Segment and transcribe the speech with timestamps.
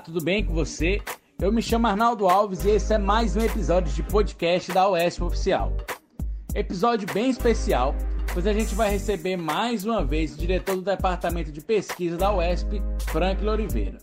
[0.00, 1.02] tudo bem com você?
[1.38, 5.22] Eu me chamo Arnaldo Alves e esse é mais um episódio de podcast da UESP
[5.22, 5.76] Oficial.
[6.54, 7.94] Episódio bem especial,
[8.32, 12.34] pois a gente vai receber mais uma vez o diretor do Departamento de Pesquisa da
[12.34, 13.98] UESP, Franklin Oliveira.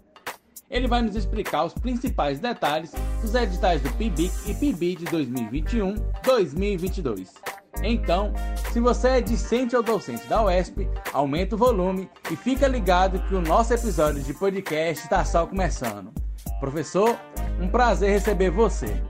[0.69, 7.46] Ele vai nos explicar os principais detalhes dos editais do PIBIC e PIBI de 2021-2022.
[7.83, 8.33] Então,
[8.71, 13.35] se você é discente ou docente da UESP, aumenta o volume e fica ligado que
[13.35, 16.11] o nosso episódio de podcast está só começando.
[16.59, 17.17] Professor,
[17.61, 19.01] um prazer receber você.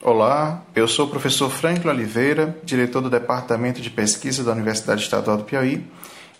[0.00, 5.38] Olá, eu sou o professor Franklin Oliveira, diretor do Departamento de Pesquisa da Universidade Estadual
[5.38, 5.84] do Piauí,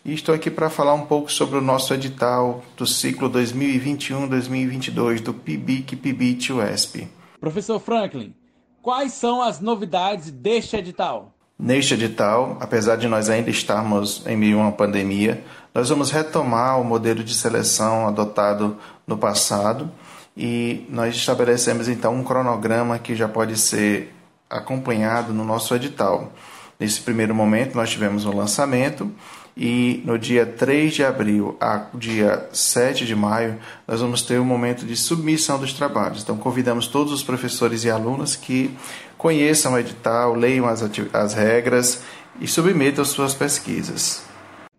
[0.04, 5.34] e estou aqui para falar um pouco sobre o nosso edital do ciclo 2021-2022 do
[5.34, 7.17] PIBIC PIBIT UESP.
[7.40, 8.34] Professor Franklin,
[8.82, 11.34] quais são as novidades deste edital?
[11.58, 15.42] Neste edital, apesar de nós ainda estarmos em meio a uma pandemia,
[15.74, 18.76] nós vamos retomar o modelo de seleção adotado
[19.06, 19.90] no passado
[20.36, 24.14] e nós estabelecemos então um cronograma que já pode ser
[24.48, 26.32] acompanhado no nosso edital.
[26.78, 29.12] Nesse primeiro momento, nós tivemos um lançamento
[29.58, 34.44] e no dia 3 de abril a dia 7 de maio, nós vamos ter um
[34.44, 36.22] momento de submissão dos trabalhos.
[36.22, 38.70] Então, convidamos todos os professores e alunos que
[39.16, 40.80] conheçam o edital, leiam as,
[41.12, 42.04] as regras
[42.40, 44.22] e submetam suas pesquisas.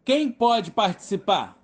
[0.06, 1.59] Quem pode participar?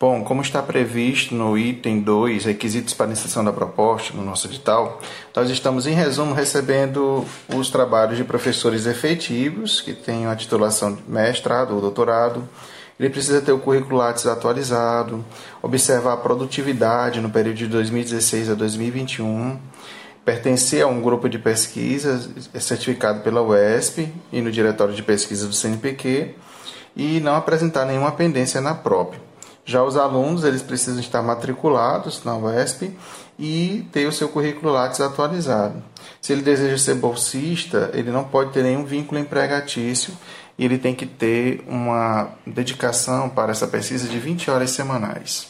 [0.00, 4.98] Bom, como está previsto no item 2, requisitos para inserção da proposta no nosso edital,
[5.36, 7.22] nós estamos, em resumo, recebendo
[7.54, 12.48] os trabalhos de professores efetivos que tenham a titulação de mestrado ou doutorado.
[12.98, 15.22] Ele precisa ter o currículo Lattes atualizado,
[15.60, 19.60] observar a produtividade no período de 2016 a 2021,
[20.24, 22.26] pertencer a um grupo de pesquisa
[22.58, 26.36] certificado pela UESP e no Diretório de Pesquisa do CNPq
[26.96, 29.29] e não apresentar nenhuma pendência na própria.
[29.64, 32.96] Já os alunos, eles precisam estar matriculados na UESP
[33.38, 35.82] e ter o seu currículo Lattes atualizado.
[36.20, 40.12] Se ele deseja ser bolsista, ele não pode ter nenhum vínculo empregatício
[40.58, 45.48] e ele tem que ter uma dedicação para essa pesquisa de 20 horas semanais.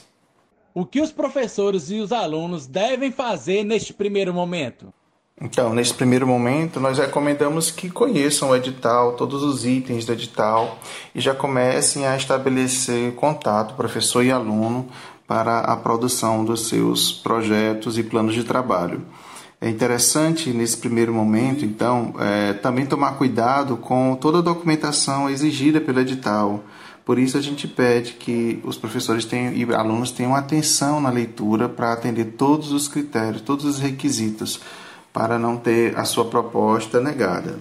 [0.72, 4.92] O que os professores e os alunos devem fazer neste primeiro momento?
[5.42, 10.78] Então, nesse primeiro momento, nós recomendamos que conheçam o edital, todos os itens do edital
[11.14, 14.86] e já comecem a estabelecer contato professor e aluno
[15.26, 19.00] para a produção dos seus projetos e planos de trabalho.
[19.58, 25.80] É interessante nesse primeiro momento, então, é, também tomar cuidado com toda a documentação exigida
[25.80, 26.62] pelo edital.
[27.02, 31.66] Por isso a gente pede que os professores tenham, e alunos tenham atenção na leitura
[31.66, 34.60] para atender todos os critérios, todos os requisitos
[35.12, 37.58] para não ter a sua proposta negada.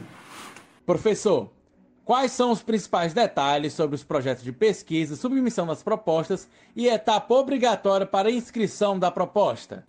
[0.86, 1.50] Professor,
[2.06, 7.34] quais são os principais detalhes sobre os projetos de pesquisa, submissão das propostas e etapa
[7.34, 9.86] obrigatória para a inscrição da proposta?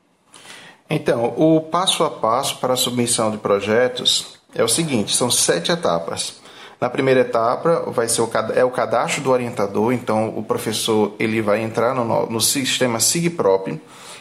[0.89, 5.71] Então, o passo a passo para a submissão de projetos é o seguinte: são sete
[5.71, 6.41] etapas.
[6.81, 11.43] Na primeira etapa vai ser o, é o cadastro do orientador, então o professor ele
[11.43, 13.79] vai entrar no, no sistema SIGPROP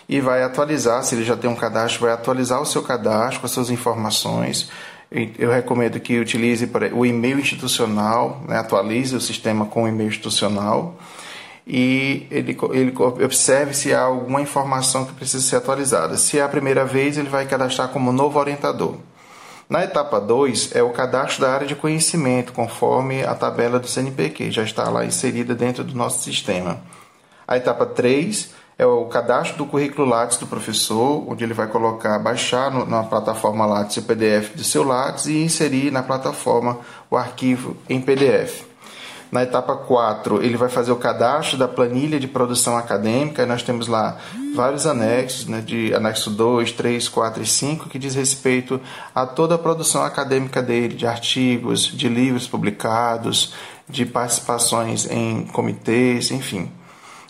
[0.09, 3.51] e vai atualizar, se ele já tem um cadastro, vai atualizar o seu cadastro as
[3.51, 4.71] suas informações.
[5.37, 10.97] Eu recomendo que utilize o e-mail institucional, né, atualize o sistema com o e-mail institucional
[11.65, 16.17] e ele, ele observe se há alguma informação que precisa ser atualizada.
[16.17, 18.95] Se é a primeira vez, ele vai cadastrar como novo orientador.
[19.69, 24.49] Na etapa 2 é o cadastro da área de conhecimento, conforme a tabela do CNPq,
[24.49, 26.81] já está lá inserida dentro do nosso sistema.
[27.47, 32.17] A etapa 3 é o cadastro do currículo Lattes do professor, onde ele vai colocar,
[32.17, 36.79] baixar no, na plataforma Lattes o PDF do seu Lattes e inserir na plataforma
[37.11, 38.63] o arquivo em PDF.
[39.29, 43.61] Na etapa 4, ele vai fazer o cadastro da planilha de produção acadêmica, e nós
[43.61, 44.17] temos lá
[44.55, 48.79] vários anexos, né, de anexo 2, 3, 4 e 5, que diz respeito
[49.13, 53.53] a toda a produção acadêmica dele, de artigos, de livros publicados,
[53.89, 56.71] de participações em comitês, enfim.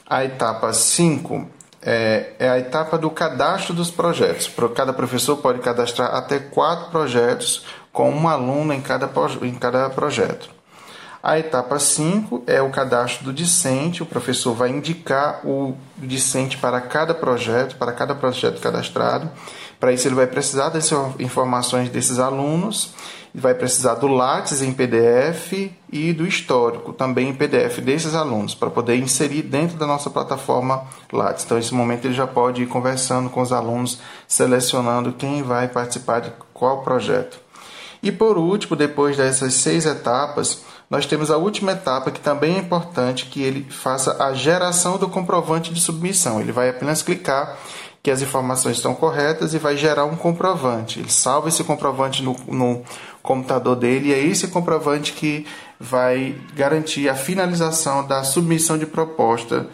[0.09, 1.47] A etapa 5
[1.81, 4.51] é, é, a etapa do cadastro dos projetos.
[4.75, 9.09] Cada professor pode cadastrar até quatro projetos com um aluno em cada,
[9.41, 10.49] em cada projeto.
[11.21, 14.01] A etapa 5 é o cadastro do discente.
[14.01, 19.29] O professor vai indicar o discente para cada projeto, para cada projeto cadastrado.
[19.79, 22.93] Para isso, ele vai precisar dessas informações desses alunos
[23.33, 28.69] vai precisar do Lattes em PDF e do histórico também em PDF desses alunos para
[28.69, 31.45] poder inserir dentro da nossa plataforma Lattes.
[31.45, 36.21] Então, nesse momento, ele já pode ir conversando com os alunos, selecionando quem vai participar
[36.21, 37.39] de qual projeto.
[38.01, 42.59] E por último, depois dessas seis etapas, nós temos a última etapa que também é
[42.59, 46.41] importante, que ele faça a geração do comprovante de submissão.
[46.41, 47.57] Ele vai apenas clicar
[48.01, 50.99] que as informações estão corretas e vai gerar um comprovante.
[50.99, 52.83] Ele salva esse comprovante no, no
[53.21, 55.45] computador dele e é esse comprovante que
[55.79, 59.67] vai garantir a finalização da submissão de proposta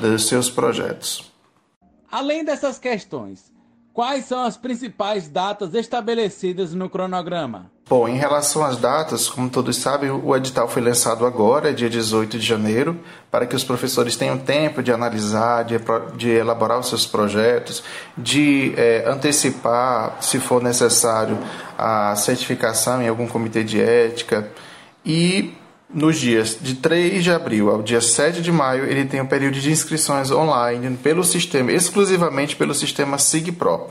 [0.00, 1.32] dos seus projetos.
[2.12, 3.52] Além dessas questões,
[3.92, 7.70] quais são as principais datas estabelecidas no cronograma?
[7.90, 12.38] Bom, em relação às datas, como todos sabem, o edital foi lançado agora, dia 18
[12.38, 12.96] de janeiro,
[13.32, 15.74] para que os professores tenham tempo de analisar, de,
[16.16, 17.82] de elaborar os seus projetos,
[18.16, 21.36] de é, antecipar, se for necessário,
[21.76, 24.48] a certificação em algum comitê de ética.
[25.04, 25.52] E
[25.92, 29.58] nos dias de 3 de abril ao dia 7 de maio, ele tem um período
[29.58, 33.90] de inscrições online pelo sistema, exclusivamente pelo sistema SIGPRO.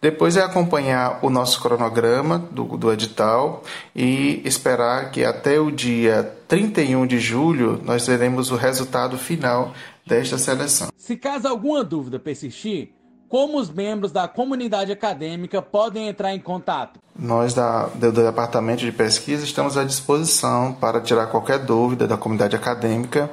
[0.00, 3.62] Depois é acompanhar o nosso cronograma do, do edital
[3.94, 9.72] e esperar que até o dia 31 de julho nós teremos o resultado final
[10.06, 10.88] desta seleção.
[10.96, 12.90] Se caso alguma dúvida persistir,
[13.28, 17.00] como os membros da comunidade acadêmica podem entrar em contato?
[17.18, 22.54] Nós, da, do Departamento de Pesquisa, estamos à disposição para tirar qualquer dúvida da comunidade
[22.54, 23.30] acadêmica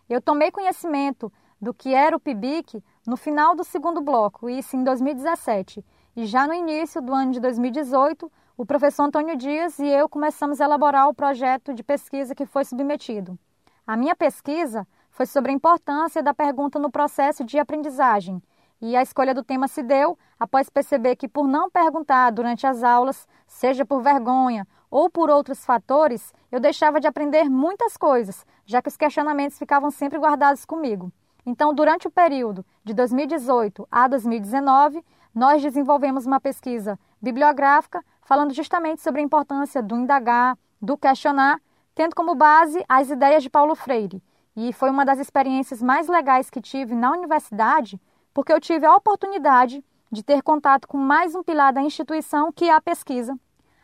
[0.09, 1.31] Eu tomei conhecimento
[1.61, 5.85] do que era o PIBIC no final do segundo bloco, isso em 2017,
[6.15, 10.61] e já no início do ano de 2018, o professor Antônio Dias e eu começamos
[10.61, 13.37] a elaborar o projeto de pesquisa que foi submetido.
[13.85, 18.41] A minha pesquisa foi sobre a importância da pergunta no processo de aprendizagem,
[18.81, 22.83] e a escolha do tema se deu após perceber que, por não perguntar durante as
[22.83, 28.81] aulas, seja por vergonha ou por outros fatores, eu deixava de aprender muitas coisas, já
[28.81, 31.11] que os questionamentos ficavam sempre guardados comigo.
[31.45, 35.03] Então, durante o período de 2018 a 2019,
[35.33, 41.61] nós desenvolvemos uma pesquisa bibliográfica falando justamente sobre a importância do indagar, do questionar,
[41.93, 44.21] tendo como base as ideias de Paulo Freire.
[44.57, 48.01] E foi uma das experiências mais legais que tive na universidade,
[48.33, 52.65] porque eu tive a oportunidade de ter contato com mais um pilar da instituição, que
[52.65, 53.37] é a pesquisa.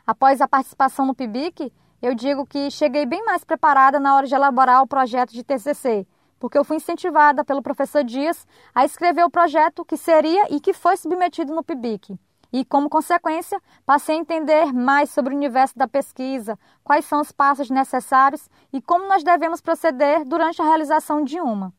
[0.06, 1.72] Após a participação no PIBIC,
[2.02, 6.08] eu digo que cheguei bem mais preparada na hora de elaborar o projeto de TCC,
[6.40, 10.74] porque eu fui incentivada pelo professor Dias a escrever o projeto que seria e que
[10.74, 12.18] foi submetido no PIBIC.
[12.54, 17.32] E, como consequência, passei a entender mais sobre o universo da pesquisa, quais são os
[17.32, 21.74] passos necessários e como nós devemos proceder durante a realização de uma.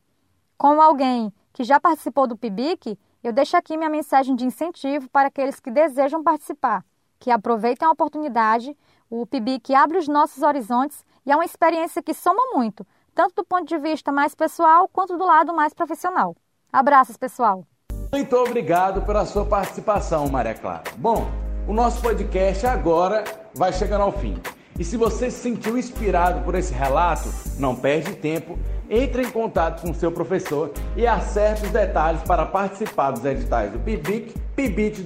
[0.57, 5.27] Como alguém que já participou do PIBIC, eu deixo aqui minha mensagem de incentivo para
[5.27, 6.83] aqueles que desejam participar,
[7.19, 8.75] que aproveitem a oportunidade.
[9.09, 13.45] O PIBIC abre os nossos horizontes e é uma experiência que soma muito, tanto do
[13.45, 16.35] ponto de vista mais pessoal quanto do lado mais profissional.
[16.71, 17.65] Abraços, pessoal!
[18.13, 20.83] Muito obrigado pela sua participação, Maria Clara.
[20.97, 21.27] Bom,
[21.67, 23.23] o nosso podcast agora
[23.55, 24.37] vai chegando ao fim.
[24.77, 27.27] E se você se sentiu inspirado por esse relato,
[27.57, 33.09] não perde tempo, entre em contato com seu professor e acerte os detalhes para participar
[33.09, 35.03] dos editais do PIBIC PIBIT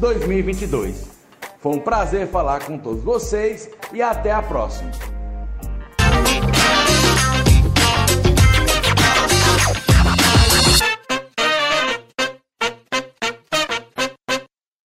[0.00, 1.08] 2021-2022.
[1.58, 4.92] Foi um prazer falar com todos vocês e até a próxima.